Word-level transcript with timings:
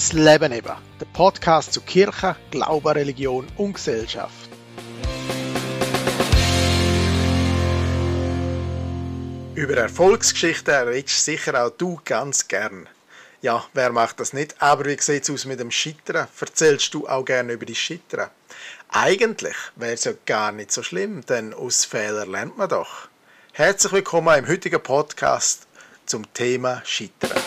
Das 0.00 0.14
Leben 0.14 0.50
eben, 0.52 0.72
der 0.98 1.04
Podcast 1.12 1.74
zu 1.74 1.82
Kirche, 1.82 2.34
Glaube, 2.50 2.94
Religion 2.94 3.46
und 3.58 3.74
Gesellschaft. 3.74 4.48
Über 9.54 9.76
Erfolgsgeschichten 9.76 10.88
redest 10.88 11.22
sicher 11.22 11.62
auch 11.62 11.68
du 11.68 12.00
ganz 12.02 12.48
gern. 12.48 12.88
Ja, 13.42 13.62
wer 13.74 13.92
macht 13.92 14.20
das 14.20 14.32
nicht? 14.32 14.54
Aber 14.62 14.86
wie 14.86 14.98
sieht 14.98 15.24
es 15.24 15.30
aus 15.30 15.44
mit 15.44 15.60
dem 15.60 15.70
Scheitern? 15.70 16.28
Erzählst 16.40 16.94
du 16.94 17.06
auch 17.06 17.26
gerne 17.26 17.52
über 17.52 17.66
die 17.66 17.74
Scheitern? 17.74 18.30
Eigentlich 18.88 19.56
wäre 19.76 19.92
es 19.92 20.04
ja 20.04 20.12
gar 20.24 20.50
nicht 20.50 20.72
so 20.72 20.82
schlimm, 20.82 21.26
denn 21.26 21.52
aus 21.52 21.84
Fehlern 21.84 22.30
lernt 22.30 22.56
man 22.56 22.70
doch. 22.70 23.08
Herzlich 23.52 23.92
willkommen 23.92 24.38
im 24.38 24.48
heutigen 24.48 24.82
Podcast 24.82 25.66
zum 26.06 26.32
Thema 26.32 26.80
Scheitern. 26.86 27.38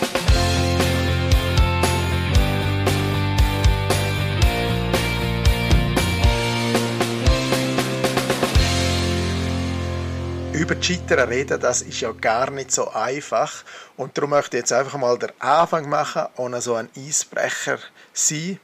Über 10.53 10.75
die 10.75 10.93
Scheitern 10.93 11.29
reden, 11.29 11.59
das 11.59 11.81
ist 11.81 12.01
ja 12.01 12.11
gar 12.11 12.51
nicht 12.51 12.71
so 12.71 12.91
einfach. 12.91 13.63
Und 13.97 14.17
darum 14.17 14.29
möchte 14.29 14.57
ich 14.57 14.61
jetzt 14.61 14.71
einfach 14.71 14.97
mal 14.97 15.17
den 15.17 15.31
Anfang 15.39 15.89
machen 15.89 16.27
und 16.35 16.59
so 16.61 16.75
ein 16.75 16.89
Eisbrecher 16.95 17.79
sein 18.13 18.59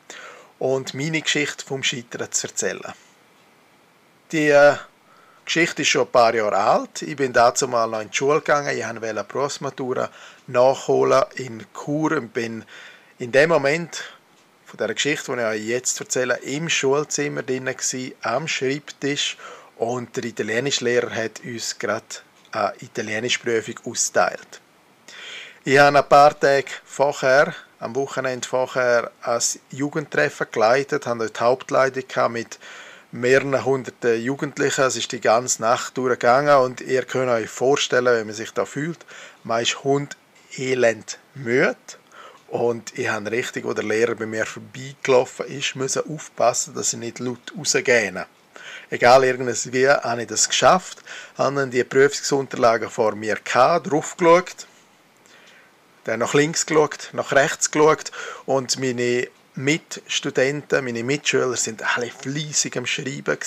und 0.59 0.93
meine 0.93 1.21
Geschichte 1.21 1.65
vom 1.65 1.81
Scheitern 1.81 2.31
zu 2.31 2.47
erzählen. 2.47 2.93
Die 4.31 4.49
äh, 4.49 4.75
Geschichte 5.45 5.81
ist 5.81 5.87
schon 5.87 6.03
ein 6.03 6.11
paar 6.11 6.35
Jahre 6.35 6.57
alt. 6.57 7.01
Ich 7.01 7.15
bin 7.15 7.33
dazu 7.33 7.67
mal 7.67 7.87
noch 7.87 8.01
in 8.01 8.11
die 8.11 8.15
Schule 8.15 8.39
gegangen. 8.39 8.77
Ich 8.77 8.85
wollte 8.85 9.09
eine 9.09 9.23
Berufsmatura 9.23 10.09
nachholen 10.45 11.23
in 11.35 11.65
Chur 11.73 12.11
und 12.11 12.33
bin 12.33 12.63
in 13.17 13.31
dem 13.31 13.49
Moment 13.49 14.03
von 14.65 14.77
der 14.77 14.93
Geschichte, 14.93 15.31
die 15.31 15.39
ich 15.39 15.45
euch 15.45 15.65
jetzt 15.65 15.99
erzähle, 15.99 16.37
im 16.43 16.69
Schulzimmer 16.69 17.41
drin 17.41 17.73
am 18.21 18.47
Schreibtisch 18.47 19.37
und 19.79 20.15
der 20.17 20.25
Italienischlehrer 20.25 21.09
hat 21.09 21.41
uns 21.43 21.79
gerade 21.79 22.05
eine 22.51 22.73
Italienischprüfung 22.81 23.75
ausgeteilt. 23.85 24.61
Ich 25.63 25.77
habe 25.77 25.97
ein 25.97 26.09
paar 26.09 26.37
Tage 26.37 26.67
vorher, 26.83 27.53
am 27.79 27.95
Wochenende 27.95 28.47
vorher, 28.47 29.11
ein 29.21 29.41
Jugendtreffen 29.71 30.47
geleitet, 30.51 31.07
habe 31.07 31.19
dort 31.19 31.39
Hauptleitung 31.39 32.31
mit 32.33 32.59
mehreren 33.11 33.63
hunderten 33.63 34.21
Jugendlichen. 34.21 34.83
Es 34.83 34.97
ist 34.97 35.13
die 35.13 35.21
ganze 35.21 35.61
Nacht 35.61 35.97
durchgegangen 35.97 36.57
und 36.57 36.81
ihr 36.81 37.03
könnt 37.03 37.31
euch 37.31 37.49
vorstellen, 37.49 38.19
wie 38.19 38.25
man 38.25 38.35
sich 38.35 38.51
da 38.51 38.65
fühlt. 38.65 38.99
Man 39.43 39.61
ist 39.61 39.83
Hund 39.83 40.17
elend 40.57 41.19
müde. 41.35 41.77
Und 42.49 42.97
ich 42.97 43.07
habe 43.07 43.31
richtig, 43.31 43.63
wo 43.63 43.73
der 43.73 43.83
Lehrer 43.85 44.15
bei 44.15 44.25
mir 44.25 44.45
vorbeigelaufen 44.45 45.45
ist, 45.45 45.75
müssen 45.75 46.01
aufpassen, 46.09 46.73
dass 46.73 46.93
ich 46.93 46.99
nicht 46.99 47.19
laut 47.19 47.53
rausgehe 47.57 48.25
egal 48.89 49.23
irgendwie, 49.23 49.89
habe 49.89 50.21
ich 50.21 50.27
das 50.27 50.49
geschafft, 50.49 50.99
habe 51.37 51.55
dann 51.55 51.71
die 51.71 51.83
Prüfungsunterlagen 51.83 52.89
vor 52.89 53.15
mir 53.15 53.35
gehabt, 53.43 53.91
drauf 53.91 54.17
geschaut, 54.17 54.67
dann 56.05 56.19
nach 56.19 56.33
links 56.33 56.65
geschaut, 56.65 57.09
nach 57.13 57.31
rechts 57.31 57.71
geschaut 57.71 58.11
und 58.45 58.79
meine 58.79 59.27
Mitstudenten, 59.55 60.85
meine 60.85 61.03
Mitschüler 61.03 61.55
sind 61.55 61.83
alle 61.95 62.09
fleissig 62.09 62.77
am 62.77 62.85
Schreiben 62.85 63.37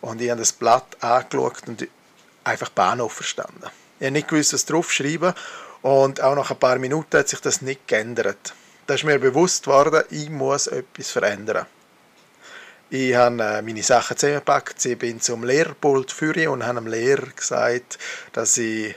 und 0.00 0.20
ich 0.20 0.30
habe 0.30 0.40
das 0.40 0.52
Blatt 0.52 0.96
angeschaut 1.00 1.62
und 1.66 1.88
einfach 2.44 2.70
Bahnhof 2.70 3.12
verstanden. 3.12 3.66
Ich 3.98 4.06
habe 4.06 4.12
nicht 4.12 4.28
gewusst, 4.28 4.52
was 4.52 4.64
drauf 4.64 4.92
schreiben 4.92 5.34
und 5.82 6.20
auch 6.20 6.34
nach 6.34 6.50
ein 6.50 6.58
paar 6.58 6.78
Minuten 6.78 7.18
hat 7.18 7.28
sich 7.28 7.40
das 7.40 7.62
nicht 7.62 7.86
geändert. 7.88 8.54
Da 8.86 8.94
ist 8.94 9.04
mir 9.04 9.18
bewusst 9.18 9.66
worden, 9.66 10.04
ich 10.10 10.30
muss 10.30 10.66
etwas 10.66 11.10
verändern. 11.10 11.66
Ich 12.94 13.14
habe 13.14 13.42
äh, 13.42 13.62
meine 13.62 13.82
Sachen 13.82 14.18
zusammengepackt, 14.18 14.84
ich 14.84 14.98
bin 14.98 15.18
zum 15.18 15.44
Lehrpult 15.44 16.12
für 16.12 16.50
und 16.50 16.66
habe 16.66 16.78
dem 16.78 16.88
Lehrer 16.88 17.28
gesagt, 17.34 17.98
dass 18.34 18.58
ich 18.58 18.94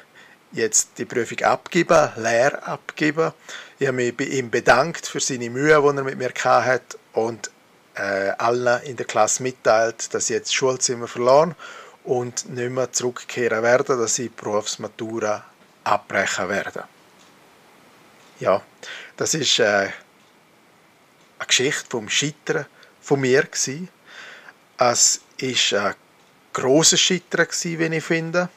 jetzt 0.51 0.97
die 0.97 1.05
Prüfung 1.05 1.39
abgebe, 1.43 2.11
leer 2.17 2.67
abgebe. 2.67 3.33
Ich 3.79 3.87
habe 3.87 3.95
mich 3.95 4.17
bei 4.17 4.25
ihm 4.25 4.49
bedankt 4.49 5.07
für 5.07 5.21
seine 5.21 5.49
Mühe, 5.49 5.79
die 5.81 5.97
er 5.97 6.03
mit 6.03 6.17
mir 6.17 6.33
hatte 6.43 6.99
und 7.13 7.49
äh, 7.95 8.31
allen 8.37 8.83
in 8.83 8.97
der 8.97 9.05
Klasse 9.05 9.41
mitteilt, 9.41 10.13
dass 10.13 10.25
ich 10.25 10.35
jetzt 10.35 10.49
das 10.49 10.55
Schulzimmer 10.55 11.07
verloren 11.07 11.55
und 12.03 12.49
nicht 12.49 12.71
mehr 12.71 12.91
zurückkehren 12.91 13.63
werde, 13.63 13.95
dass 13.95 14.19
ich 14.19 14.29
die 14.29 14.41
Berufsmatura 14.43 15.45
abbrechen 15.85 16.49
werde. 16.49 16.83
Ja, 18.41 18.61
das 19.15 19.35
ist 19.35 19.57
äh, 19.59 19.63
eine 19.63 19.93
Geschichte 21.47 21.85
vom 21.89 22.09
Scheitern 22.09 22.65
von 23.05 23.21
mir 23.21 23.43
gewesen. 23.43 23.87
Es 24.77 25.21
war 25.39 25.85
ein 25.85 25.95
grosses 26.53 26.99
Scheitern, 26.99 27.47
wie 27.51 27.95
ich 27.97 28.03
finde. 28.03 28.49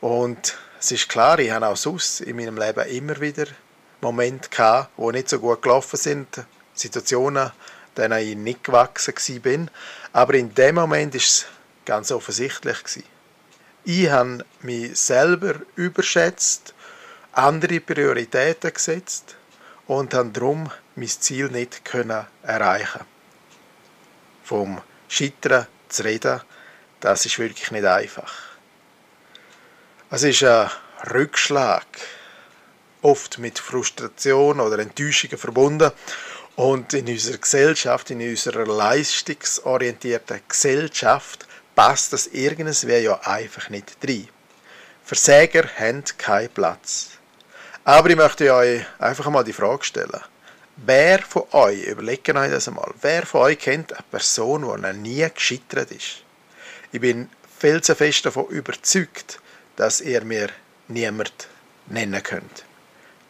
Und 0.00 0.58
es 0.80 0.90
ist 0.90 1.08
klar, 1.08 1.38
ich 1.38 1.50
habe 1.50 1.68
auch 1.68 1.76
sonst 1.76 2.20
in 2.20 2.36
meinem 2.36 2.58
Leben 2.58 2.84
immer 2.88 3.20
wieder 3.20 3.46
Momente 4.00 4.48
gehabt, 4.48 4.90
die 4.98 5.12
nicht 5.12 5.28
so 5.28 5.38
gut 5.38 5.62
gelaufen 5.62 5.96
sind, 5.96 6.44
Situationen, 6.74 7.52
denen 7.96 8.18
ich 8.18 8.36
nicht 8.36 8.64
gewachsen 8.64 9.40
bin. 9.40 9.70
Aber 10.12 10.34
in 10.34 10.52
dem 10.54 10.74
Moment 10.74 11.14
war 11.14 11.20
es 11.20 11.46
ganz 11.84 12.10
offensichtlich. 12.10 13.04
Ich 13.84 14.10
habe 14.10 14.44
mich 14.62 14.98
selber 14.98 15.54
überschätzt, 15.76 16.74
andere 17.32 17.78
Prioritäten 17.78 18.72
gesetzt 18.72 19.36
und 19.86 20.12
habe 20.12 20.30
darum 20.30 20.70
mein 20.96 21.08
Ziel 21.08 21.48
nicht 21.48 21.82
erreichen 22.42 23.17
vom 24.48 24.80
Scheitern 25.08 25.66
zu 25.90 26.04
reden, 26.04 26.40
das 27.00 27.26
ist 27.26 27.38
wirklich 27.38 27.70
nicht 27.70 27.84
einfach. 27.84 28.32
Es 30.10 30.22
ist 30.22 30.42
ein 30.42 30.70
Rückschlag, 31.12 31.86
oft 33.02 33.38
mit 33.38 33.58
Frustration 33.58 34.60
oder 34.60 34.78
Enttäuschungen 34.78 35.36
verbunden. 35.36 35.92
Und 36.56 36.94
in 36.94 37.06
unserer 37.06 37.36
Gesellschaft, 37.36 38.10
in 38.10 38.22
unserer 38.22 38.66
leistungsorientierten 38.66 40.40
Gesellschaft, 40.48 41.46
passt 41.74 42.14
das 42.14 42.26
irgendwas 42.28 42.82
ja 42.82 43.20
einfach 43.20 43.68
nicht 43.68 43.96
rein. 44.02 44.28
Versäger 45.04 45.68
haben 45.78 46.02
keinen 46.16 46.48
Platz. 46.48 47.10
Aber 47.84 48.08
ich 48.08 48.16
möchte 48.16 48.52
euch 48.52 48.84
einfach 48.98 49.28
mal 49.28 49.44
die 49.44 49.52
Frage 49.52 49.84
stellen. 49.84 50.20
Wer 50.86 51.18
von 51.22 51.42
euch, 51.50 51.82
überlegt 51.82 52.28
euch 52.28 52.50
das 52.52 52.68
einmal, 52.68 52.94
wer 53.00 53.26
von 53.26 53.40
euch 53.40 53.58
kennt 53.58 53.92
eine 53.92 54.04
Person, 54.12 54.62
die 54.62 54.80
noch 54.80 54.92
nie 54.92 55.28
gescheitert 55.28 55.90
ist? 55.90 56.22
Ich 56.92 57.00
bin 57.00 57.28
felsenfest 57.58 58.26
davon 58.26 58.46
überzeugt, 58.46 59.40
dass 59.74 60.00
ihr 60.00 60.24
mir 60.24 60.50
niemand 60.86 61.48
nennen 61.88 62.22
könnt. 62.22 62.64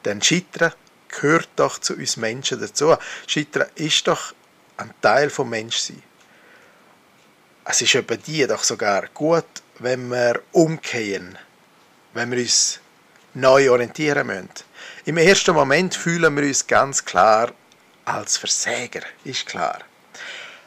Denn 0.04 0.20
Scheitern 0.20 0.74
gehört 1.08 1.48
doch 1.56 1.78
zu 1.78 1.94
uns 1.94 2.18
Menschen 2.18 2.60
dazu. 2.60 2.94
Scheitern 3.26 3.68
ist 3.76 4.06
doch 4.06 4.34
ein 4.76 4.92
Teil 5.00 5.30
vom 5.30 5.48
Menschsein. 5.48 6.02
Es 7.64 7.80
ist 7.80 8.06
bei 8.06 8.18
dir 8.18 8.46
doch 8.46 8.62
sogar 8.62 9.08
gut, 9.14 9.46
wenn 9.78 10.10
wir 10.10 10.42
umkehren, 10.52 11.38
wenn 12.12 12.30
wir 12.30 12.40
uns 12.40 12.80
neu 13.32 13.70
orientieren 13.70 14.26
müssen. 14.26 14.67
Im 15.04 15.16
ersten 15.16 15.54
Moment 15.54 15.94
fühlen 15.94 16.36
wir 16.36 16.44
uns 16.44 16.66
ganz 16.66 17.04
klar 17.04 17.52
als 18.04 18.36
Versäger, 18.36 19.02
ist 19.24 19.46
klar. 19.46 19.80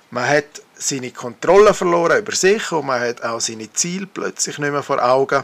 Man 0.10 0.28
hat 0.28 0.62
seine 0.76 1.12
Kontrolle 1.12 1.74
verloren 1.74 2.20
über 2.20 2.34
sich 2.34 2.72
und 2.72 2.88
man 2.88 3.00
hat 3.02 3.24
auch 3.24 3.40
seine 3.40 3.72
Ziele 3.72 4.08
plötzlich 4.08 4.58
nicht 4.58 4.72
mehr 4.72 4.84
vor 4.84 5.02
Augen. 5.04 5.44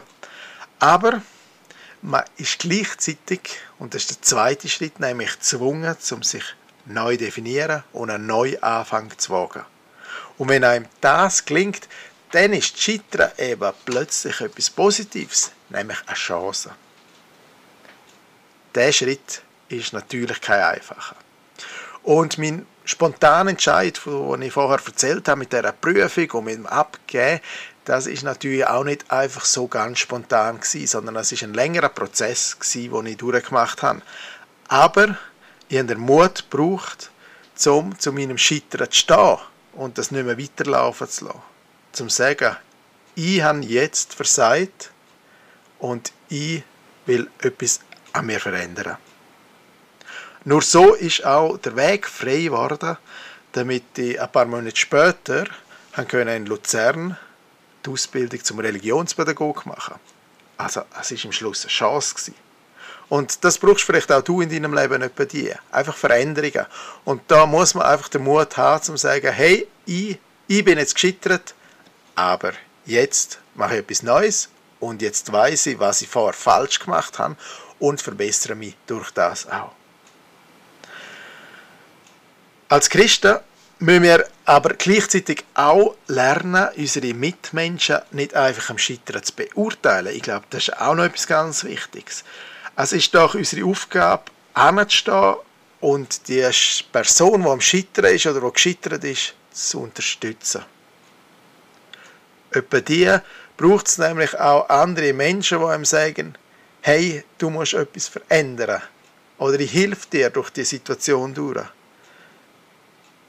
Aber 0.78 1.22
man 2.02 2.24
ist 2.36 2.58
gleichzeitig, 2.58 3.40
und 3.78 3.94
das 3.94 4.02
ist 4.02 4.10
der 4.10 4.22
zweite 4.22 4.68
Schritt, 4.68 5.00
nämlich 5.00 5.32
gezwungen, 5.32 5.96
um 6.10 6.22
sich 6.22 6.44
neu 6.84 7.16
zu 7.16 7.24
definieren 7.24 7.82
und 7.92 8.10
einen 8.10 8.26
neuen 8.26 8.62
Anfang 8.62 9.16
zu 9.18 9.32
wagen. 9.32 9.64
Und 10.36 10.48
wenn 10.48 10.64
einem 10.64 10.86
das 11.00 11.44
gelingt, 11.44 11.88
dann 12.30 12.52
ist 12.52 12.78
Scheitern 12.80 13.32
eben 13.38 13.72
plötzlich 13.84 14.40
etwas 14.40 14.70
Positives, 14.70 15.50
nämlich 15.70 15.98
eine 16.06 16.16
Chance. 16.16 16.70
Der 18.74 18.92
Schritt 18.92 19.42
ist 19.68 19.92
natürlich 19.92 20.40
kein 20.40 20.62
einfacher. 20.62 21.16
Und 22.02 22.38
mein 22.38 22.66
spontaner 22.84 23.50
Entscheid, 23.50 24.00
den 24.04 24.42
ich 24.42 24.52
vorher 24.52 24.80
erzählt 24.84 25.28
habe, 25.28 25.40
mit 25.40 25.52
dieser 25.52 25.72
Prüfung 25.72 26.30
und 26.30 26.44
mit 26.44 26.56
dem 26.56 26.66
Abgeben, 26.66 27.40
das 27.84 28.06
ist 28.06 28.22
natürlich 28.22 28.66
auch 28.66 28.84
nicht 28.84 29.10
einfach 29.10 29.44
so 29.44 29.66
ganz 29.66 29.98
spontan 29.98 30.60
gewesen, 30.60 30.86
sondern 30.86 31.16
es 31.16 31.32
ist 31.32 31.42
ein 31.42 31.54
längerer 31.54 31.88
Prozess 31.88 32.58
gewesen, 32.58 32.92
den 32.92 33.06
ich 33.06 33.16
durchgemacht 33.16 33.82
habe. 33.82 34.02
Aber 34.68 35.16
ich 35.68 35.78
habe 35.78 35.88
den 35.88 35.98
Mut 35.98 36.44
gebraucht, 36.50 37.10
um 37.66 37.98
zu 37.98 38.12
meinem 38.12 38.38
Scheitern 38.38 38.90
zu 38.90 38.98
stehen 38.98 39.38
und 39.72 39.98
das 39.98 40.10
nicht 40.10 40.24
mehr 40.24 40.38
weiterlaufen 40.38 41.08
zu 41.08 41.26
lassen. 41.26 41.42
Zum 41.92 42.08
zu 42.08 42.16
sagen, 42.16 42.56
ich 43.14 43.42
habe 43.42 43.60
jetzt 43.60 44.14
versagt 44.14 44.90
und 45.78 46.12
ich 46.28 46.62
will 47.06 47.30
etwas 47.40 47.80
an 48.12 48.26
mir 48.26 48.40
verändern. 48.40 48.96
Nur 50.44 50.62
so 50.62 50.94
ist 50.94 51.24
auch 51.24 51.58
der 51.58 51.76
Weg 51.76 52.06
frei 52.06 52.44
geworden, 52.44 52.96
damit 53.52 53.98
ich 53.98 54.20
ein 54.20 54.32
paar 54.32 54.46
Monate 54.46 54.76
später 54.76 55.46
in 55.96 56.46
Luzern 56.46 57.16
die 57.84 57.90
Ausbildung 57.90 58.42
zum 58.42 58.60
Religionspädagog 58.60 59.66
machen 59.66 59.96
Also 60.56 60.82
es 61.00 61.10
war 61.10 61.24
im 61.24 61.32
Schluss 61.32 61.64
eine 61.64 61.70
Chance. 61.70 62.32
Und 63.08 63.42
das 63.42 63.58
brauchst 63.58 63.84
vielleicht 63.84 64.12
auch 64.12 64.22
du 64.22 64.40
in 64.40 64.50
deinem 64.50 64.74
Leben 64.74 65.00
nicht 65.00 65.16
bei 65.16 65.24
dir. 65.24 65.58
Einfach 65.72 65.96
Veränderungen. 65.96 66.66
Und 67.04 67.22
da 67.28 67.46
muss 67.46 67.74
man 67.74 67.86
einfach 67.86 68.08
den 68.08 68.22
Mut 68.22 68.56
haben, 68.56 68.82
zu 68.82 68.96
sagen, 68.96 69.32
hey, 69.32 69.66
ich, 69.86 70.18
ich 70.46 70.64
bin 70.64 70.78
jetzt 70.78 70.94
gescheitert, 70.94 71.54
aber 72.14 72.52
jetzt 72.84 73.38
mache 73.54 73.74
ich 73.74 73.80
etwas 73.80 74.02
Neues 74.02 74.48
und 74.80 75.02
jetzt 75.02 75.32
weiß 75.32 75.66
ich, 75.66 75.78
was 75.78 76.02
ich 76.02 76.08
vorher 76.08 76.34
falsch 76.34 76.78
gemacht 76.78 77.18
habe 77.18 77.36
und 77.78 78.02
verbessere 78.02 78.54
mich 78.54 78.76
durch 78.86 79.10
das 79.10 79.48
auch. 79.48 79.72
Als 82.68 82.90
Christen 82.90 83.38
müssen 83.78 84.02
wir 84.02 84.26
aber 84.44 84.74
gleichzeitig 84.74 85.44
auch 85.54 85.94
lernen, 86.06 86.68
unsere 86.76 87.14
Mitmenschen 87.14 88.00
nicht 88.10 88.34
einfach 88.34 88.70
am 88.70 88.78
Scheitern 88.78 89.22
zu 89.22 89.32
beurteilen. 89.34 90.14
Ich 90.14 90.22
glaube, 90.22 90.46
das 90.50 90.68
ist 90.68 90.80
auch 90.80 90.94
noch 90.94 91.04
etwas 91.04 91.26
ganz 91.26 91.64
Wichtiges. 91.64 92.24
Es 92.76 92.92
ist 92.92 93.14
doch 93.14 93.34
unsere 93.34 93.64
Aufgabe, 93.64 94.24
hinzustehen 94.54 95.36
und 95.80 96.28
die 96.28 96.48
Person, 96.92 97.42
die 97.42 97.48
am 97.48 97.60
Scheitern 97.60 98.06
ist 98.06 98.26
oder 98.26 98.40
die 98.40 98.52
gescheitert 98.52 99.04
ist, 99.04 99.34
zu 99.52 99.80
unterstützen. 99.80 100.62
Etwa 102.50 102.80
die 102.80 103.18
braucht 103.56 103.88
es 103.88 103.98
nämlich 103.98 104.38
auch 104.38 104.68
andere 104.68 105.12
Menschen, 105.12 105.60
die 105.60 105.64
einem 105.64 105.84
sagen, 105.84 106.36
hey, 106.88 107.22
du 107.36 107.50
musst 107.50 107.74
etwas 107.74 108.08
verändern. 108.08 108.80
Oder 109.36 109.60
ich 109.60 109.74
helfe 109.74 110.08
dir 110.10 110.30
durch 110.30 110.48
die 110.48 110.64
Situation 110.64 111.34
durch. 111.34 111.66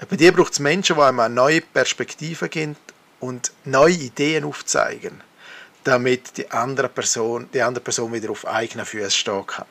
Bei 0.10 0.16
dir 0.16 0.32
braucht 0.32 0.54
es 0.54 0.60
Menschen, 0.60 0.96
die 0.96 1.02
einem 1.02 1.20
eine 1.20 1.36
neue 1.36 1.60
Perspektive 1.60 2.48
geben 2.48 2.78
und 3.20 3.52
neue 3.66 3.96
Ideen 3.96 4.46
aufzeigen, 4.46 5.22
damit 5.84 6.38
die 6.38 6.50
andere 6.50 6.88
Person, 6.88 7.50
die 7.54 7.62
andere 7.62 7.84
Person 7.84 8.14
wieder 8.14 8.30
auf 8.30 8.48
eigenen 8.48 8.86
Füßen 8.86 9.12
stehen 9.12 9.46
kann. 9.46 9.66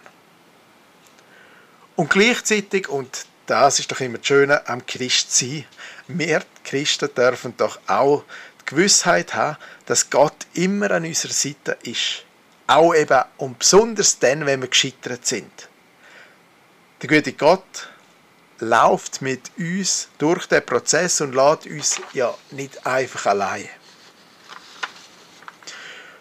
Und 1.97 2.11
gleichzeitig, 2.11 2.91
und 2.91 3.25
das 3.47 3.79
ist 3.79 3.91
doch 3.91 4.01
immer 4.01 4.19
das 4.19 4.27
Schöne 4.27 4.69
am 4.69 4.85
Christ 4.85 5.35
sein, 5.35 5.65
wir 6.09 6.43
Christen 6.63 7.09
dürfen 7.17 7.55
doch 7.57 7.81
auch 7.87 8.23
die 8.61 8.67
Gewissheit 8.67 9.35
haben, 9.35 9.57
dass 9.87 10.11
Gott 10.11 10.47
immer 10.53 10.91
an 10.91 11.07
unserer 11.07 11.33
Seite 11.33 11.79
ist. 11.85 12.27
Auch 12.69 12.95
eben 12.95 13.25
und 13.39 13.59
besonders 13.59 14.19
dann, 14.19 14.47
wenn 14.47 14.61
wir 14.61 14.69
gescheitert 14.69 15.27
sind. 15.27 15.69
Der 17.03 17.09
gute 17.09 17.33
Gott 17.33 17.89
läuft 18.61 19.23
mit 19.23 19.51
uns 19.57 20.09
durch 20.19 20.47
den 20.47 20.65
Prozess 20.65 21.21
und 21.21 21.35
lässt 21.35 21.67
uns 21.67 22.01
ja 22.13 22.35
nicht 22.51 22.87
einfach 22.87 23.27
allein. 23.27 23.69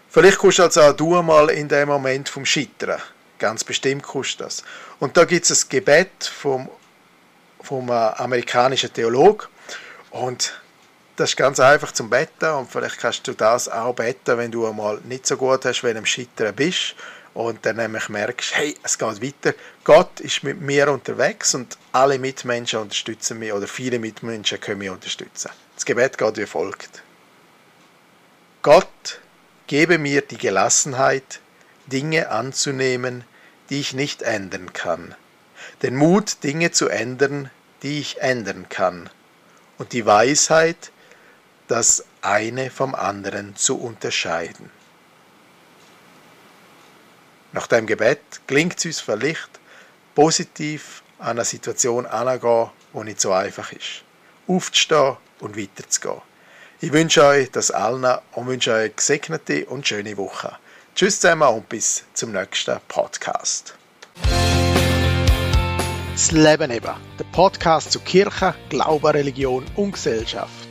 Vielleicht 0.10 0.38
kommst 0.38 0.60
also 0.60 0.82
auch 0.82 0.94
du 0.94 1.22
mal 1.22 1.50
in 1.50 1.68
dem 1.68 1.90
Moment 1.90 2.30
vom 2.30 2.46
Scheitern. 2.46 3.02
Ganz 3.40 3.64
bestimmt 3.64 4.04
kommst 4.04 4.40
das. 4.40 4.64
Und 5.00 5.18
da 5.18 5.26
gibt 5.26 5.50
es 5.50 5.66
ein 5.66 5.70
Gebet 5.70 6.24
vom, 6.24 6.70
vom 7.62 7.90
äh, 7.90 7.92
amerikanischen 7.92 8.92
Theolog 8.94 9.50
und 10.12 10.60
das 11.18 11.31
ist 11.31 11.36
ganz 11.36 11.60
einfach 11.60 11.92
zum 11.92 12.10
Betten 12.12 12.52
und 12.52 12.72
vielleicht 12.72 13.00
kannst 13.00 13.28
du 13.28 13.34
das 13.34 13.68
auch 13.68 13.94
beten, 13.96 14.38
wenn 14.38 14.52
du 14.52 14.68
einmal 14.68 15.00
nicht 15.04 15.25
so 15.25 15.36
gut 15.36 15.66
hast, 15.66 15.84
wenn 15.84 15.94
du 15.94 16.00
am 16.00 16.06
Scheitern 16.06 16.54
bist 16.56 16.96
und 17.34 17.66
dann 17.66 17.78
nämlich 17.78 18.08
merkst, 18.08 18.56
hey, 18.56 18.75
es 18.84 19.00
geht 19.00 19.22
weiter. 19.22 19.58
Gott 19.84 20.19
ist 20.19 20.44
mit 20.44 20.62
mir 20.62 20.92
unterwegs 20.92 21.56
und 21.56 21.75
alle 21.92 22.19
Mitmenschen 22.19 22.80
unterstützen 22.80 23.40
mich 23.40 23.52
oder 23.52 23.68
viele 23.68 23.98
Mitmenschen 23.98 24.60
können 24.60 24.78
mich 24.78 24.92
unterstützen. 24.92 25.50
Das 25.74 25.86
Gebet 25.86 26.19
geht 26.19 26.38
wie 26.38 26.46
folgt. 26.46 27.02
Gott, 28.62 29.20
gebe 29.66 29.98
mir 29.98 30.22
die 30.22 30.38
Gelassenheit, 30.38 31.40
Dinge 31.88 32.30
anzunehmen, 32.30 33.24
die 33.72 33.80
ich 33.80 33.94
nicht 33.94 34.22
ändern 34.22 34.72
kann. 34.74 35.16
Den 35.81 35.96
Mut, 35.96 36.44
Dinge 36.44 36.72
zu 36.72 36.90
ändern, 36.90 37.50
die 37.81 38.00
ich 38.00 38.22
ändern 38.22 38.70
kann. 38.70 39.10
Und 39.80 39.94
die 39.94 40.06
Weisheit, 40.06 40.92
das 41.68 42.06
eine 42.22 42.69
vom 42.69 42.96
anderen 42.96 43.56
zu 43.56 43.80
unterscheiden. 43.80 44.72
Nach 47.52 47.68
dem 47.68 47.88
Gebet 47.88 48.22
gelingt 48.48 48.78
es 48.80 48.86
uns 48.86 49.00
vielleicht, 49.00 49.50
positiv 50.16 51.04
an 51.19 51.38
eine 51.38 51.46
Situation 51.46 52.06
anzugehen, 52.06 52.69
die 52.94 53.04
nicht 53.04 53.22
so 53.22 53.31
einfach 53.31 53.72
ist. 53.72 54.04
Aufzustehen 54.48 55.18
und 55.40 55.58
weiterzugehen. 55.58 56.22
Ich 56.80 56.92
wünsche 56.94 57.25
euch 57.25 57.52
das 57.52 57.72
allen 57.72 58.20
und 58.34 58.48
wünsche 58.48 58.72
euch 58.72 58.80
eine 58.80 58.90
gesegnete 58.92 59.66
und 59.66 59.88
schöne 59.88 60.16
Woche. 60.18 60.56
Tschüss 60.96 61.20
zusammen 61.20 61.50
und 61.50 61.70
bis 61.70 62.04
zum 62.13 62.31
nächsten 62.31 62.80
Podcast. 62.88 63.75
Das 66.13 66.31
Leben 66.31 66.72
eben, 66.72 66.96
der 67.20 67.25
Podcast 67.31 67.92
zu 67.92 68.00
Kirche, 68.00 68.56
Glaube, 68.70 69.13
Religion 69.13 69.66
und 69.75 69.92
Gesellschaft. 69.92 70.67